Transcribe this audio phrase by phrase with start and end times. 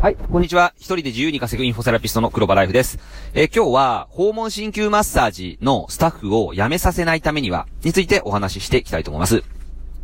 [0.00, 0.74] はい、こんにちは。
[0.76, 3.00] 一人で自由に稼ぐインフォセラピストの黒場ライフです。
[3.34, 9.42] えー今日は、訪問鍼灸マッサージのスタッフを辞めさせないためには、についてお話ししていきたいと思います。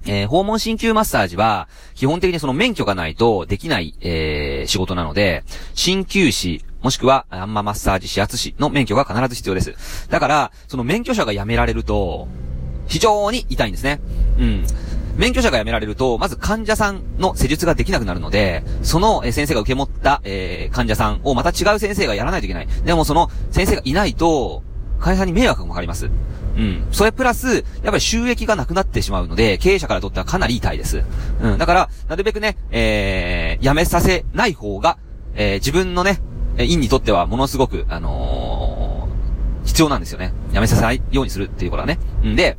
[0.07, 5.45] えー訪問鍼灸マッサージは、基本的にその免許がないとできない、えー仕事なので、
[5.77, 10.09] 鍼灸師、もしくは、アンママッサージ指圧師の免許が必ず必要です。
[10.11, 12.27] だから、その免許者が辞められると、
[12.89, 14.01] 非常に痛いんですね。
[14.41, 14.67] うん。
[15.17, 22.69] 免許者が辞められると、まず患者さんの施術ができなくなるので、その先生が受け持った、えー患者さんをまた違う先生がやらないといけない。
[22.85, 24.63] でもその先生がいないと、
[24.99, 26.11] 患者さんに迷惑がかかります。
[26.57, 26.87] うん。
[26.91, 31.05] それプラス、やっぱり収益がなくなってしまうので、経営者からとってはかなり痛いです。
[31.43, 31.59] うん。
[31.59, 34.99] だから、なるべくね、えー、辞めさせない方が、
[35.35, 36.21] えー自分のね、
[36.57, 40.33] え院にとってはものすごく、あのー必要なんですよね。
[40.53, 41.99] 辞めさせないようにするっていうことはね。
[42.23, 42.59] んで、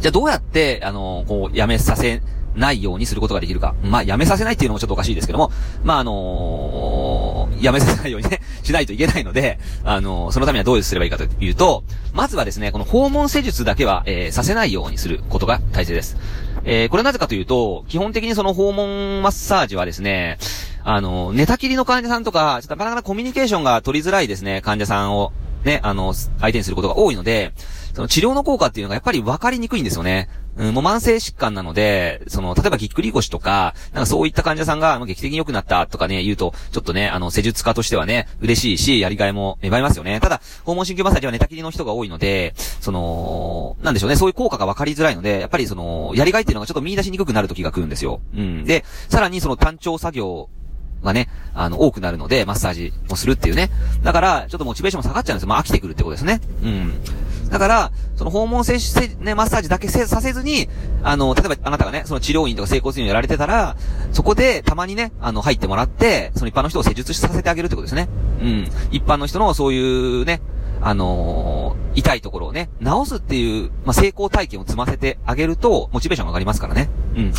[0.00, 2.22] じゃあどうやって、あのこう、辞めさせ
[2.56, 3.74] ないようにすることができるか。
[3.82, 5.50] まあ、辞めさせないっていうのもちょっとおかしいですけども、
[5.84, 16.16] まあ、あのー辞めさせないようにね、 しないといけないので、あのーそのためにはどうすればいいかというと、まずはですね、この訪問施術だけは、えーさせないようにすることが大切です。
[16.64, 20.38] えーこれなぜかというと、基本的にその訪問マッサージはですね、
[20.84, 25.32] あの、寝たきりの患者さんとか、ちょっとなかなかコミュニケーションが取りづらいですね、患者さんを、
[25.66, 27.52] ね、あの、相手にすることが多いので、
[27.92, 30.28] その治療の効果っていうのがやっぱり分かりにくいんですよね。
[30.56, 40.20] うん、もう慢性疾患なので、その、例えばぎっくり腰とか、なんかそういった患者さんが、あの劇的に良くなったとかね、言うと、ちょっとね、あの、施術家としてはね、嬉しいし、やりがいも芽生えますよね。
[40.20, 48.20] ただ、訪問神経マッサージは寝たきりの人が多いので、その、なんでしょうね、そういう効果が分かりづらいので、やっぱりその、やりがいっていうのがちょっと見出しにくくなる時が来るんですよ。
[48.34, 48.64] うん。
[48.64, 50.48] で、さらにその単調作業
[51.02, 53.70] がね、あの、多くなるので、マッサージもするっていうね。
[54.02, 55.48] だから、ちょっとモチベーションも下がっちゃうんですよ。
[55.48, 56.40] まあ、飽きてくるってことですね。
[56.62, 56.92] うん。
[57.50, 60.68] だから、その訪問接種、ね、マッサージだけせさせずに、
[61.02, 63.76] あの、例えばあなたがね、その治療院とか整骨院をやられてたら、
[64.12, 68.08] そこでたまにね、あの、入ってもらって、その一般の人を施術させてあげるってことですね。
[68.40, 68.68] うん。
[68.90, 70.40] 一般の人のそういうね、
[70.80, 71.55] あのー
[71.96, 76.90] 痛いところをね、治すっていう、まあ、成功体験を積ませてあげると、モチベーションが上がりますからね。
[77.16, 77.32] うん。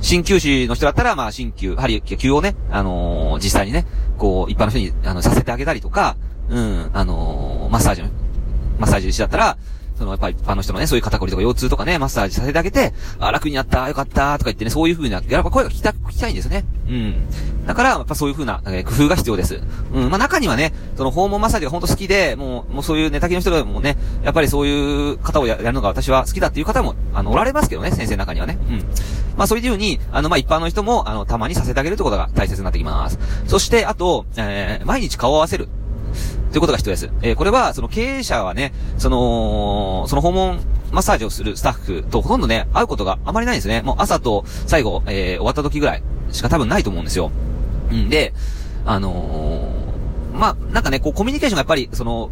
[0.00, 3.84] 鍼灸師の人だったら、まあ、鍼灸、針、灸をね、あのー実際にね、
[4.16, 6.16] こう、一般の人に、あの、させてあげたりとか、
[6.48, 8.08] うん、あのーマッサージの、
[8.78, 9.58] マッサージ師だったら、
[9.96, 16.64] その、やっぱり一般の人のね、そういう肩こりとか腰痛とかね、マッサージさせてあげて、あ、楽になった、よかった、とか言ってね、そういう風な、やっぱ声が聞きた、聞きたいんですよね。
[16.88, 17.66] うん。
[17.66, 19.60] だから、やっぱそういう風な、え工夫が必要です。
[19.92, 20.10] うん。
[20.10, 28.58] まあ、中にはね、その訪問マッサージが本当好きで、もう、もうそういう寝たきの人でもね、やっぱりそういう方をややるのが私は好きだっていう方も、あの、おられますけどね、先生の中にはね。
[28.68, 28.78] うん。
[29.36, 33.18] まあ、そういう風に、あの、まあ、一般の人も、あの、たまにさせてあげるってことが大切になってきます。
[33.46, 35.68] そして、あと、えー、毎日顔を合わせる。
[36.54, 37.10] ということが必要です。
[37.22, 40.60] えーこれは、その経営者はね、その、その訪問
[40.92, 43.82] マッサージをするスタッフとほとんどね、会うことがあまりないんですね。
[43.82, 47.32] もう朝と最後、えー終わった時ぐらいしか多分ないと思うんですよ。
[47.90, 48.32] うんで、
[48.86, 52.30] あのーまあ、なんかね、こうコミュニケーションがやっぱり、その、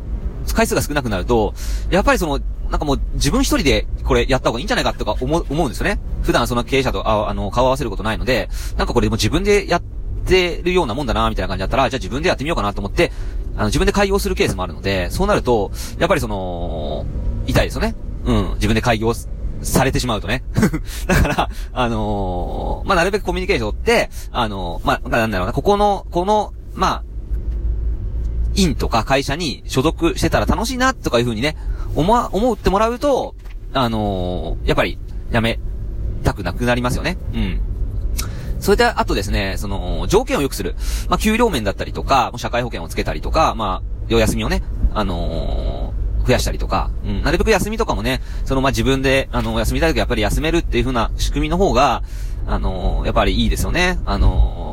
[0.54, 1.53] 回数が少なくなると、
[1.91, 2.39] やっぱりその、
[2.71, 5.99] なんかもう自分一人でこれやった方がいいんじゃないかとか思う、思うんですよね。
[6.22, 9.83] 普段その経営者とああの顔合わせることないので、なんかこれも自分でやっ
[10.27, 13.10] てるようなもんだな、みたいな感じだったら、じゃあ自分でやってみようかなと思って、
[13.56, 17.04] あの自分で開業するケースもあるので、そうなると、やっぱりその、
[17.46, 17.94] 痛いですよね。
[18.24, 19.12] うん、自分で開業
[19.62, 20.44] されてしまうとね。
[21.06, 27.02] だから、あのーまあ、なるべくコミュニケーションって、あのーまあ、なんだろうな、ここの、この、まあ、
[28.54, 31.56] 院とか会社に所属してたら楽しいな、とかいうふうにね、
[31.94, 33.34] 思、思ってもらうと、
[33.72, 34.98] あのーやっぱり、
[35.30, 35.58] やめ
[36.22, 37.16] たくなくなりますよね。
[37.34, 37.60] うん。
[38.62, 40.76] それで、あとですね、その、条件を良くする。
[41.08, 44.62] まあ、給料面だったりとか、社会保険をつけたりとか、まあ、お休みをね、
[44.94, 52.04] あのー増やしたりとか、うん、なるべく休みとかもね、その、まあ、自分で、あの、休みたい時やっぱり休めるっていう風な仕組みの方が、
[52.46, 53.98] あのーやっぱりいいですよね。
[54.06, 54.72] あのー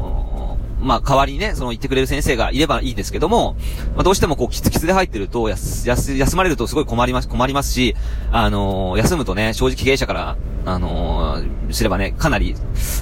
[0.81, 3.56] まあ、代わりにね、その言ってくれる先生がいればいいんですけども、
[3.95, 7.95] まあ、どうしてもこう、キツキツで入ってると、やす、やす、休まれるとすごい困ります、困りますし、
[8.31, 12.56] あのー休むとね、正直経営者から、あのーすればね、かなり、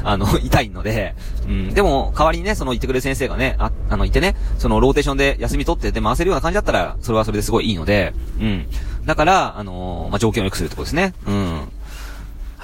[0.03, 1.15] あの、 痛いので、
[1.47, 8.65] うん、でも、代わりにね、その言ってくれる先生がね、あ、あの、いてね、そのローテーションで休み取ってて回せるような感じだったら、それはそれですごいいいので、うん。
[9.05, 11.13] だから、あのーまあ、条件を良くするってことですね。
[11.25, 11.56] うん。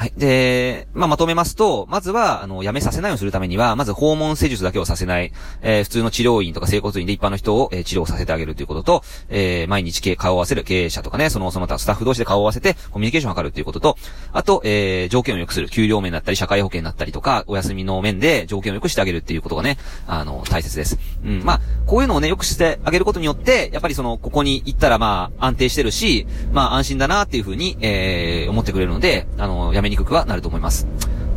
[0.03, 0.13] はい。
[0.17, 13.97] で、まあ、まとめますと、まずは、あの、辞めさせないようにするためには、まず訪問施術だけをさせない、えー普通の治療院とか整骨院で一般の人を、えー治療させてあげるということと、えー毎日経顔を合わせる経営者とかね、その、その他スタッフ同士で顔を合わせて、コミュニケーションを図るということと、
[14.33, 21.00] あと、えー条件を良くする、給料面だったり、社会保険だったりとか、お休みの面で条件を良くしてあげるっていうことがね、あの、大切です。
[21.23, 30.87] うん、まあ、こういうのをね、良くしてあげることによって、やっぱりその、ここに行ったらまあ、安定してるし、まあ、安心だなっていうふうに、えー思ってくれるので、あの、辞めにくくはなると思います。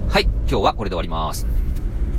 [0.08, 1.55] はい、今日はこれで終わります。